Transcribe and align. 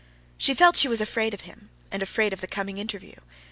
She 0.39 0.55
felt 0.55 0.77
she 0.77 0.87
was 0.87 0.99
afraid 0.99 1.31
of 1.35 1.41
him, 1.41 1.69
and 1.91 2.01
afraid 2.01 2.33
of 2.33 2.41
the 2.41 2.47
coming 2.47 2.79
interview. 2.79 3.13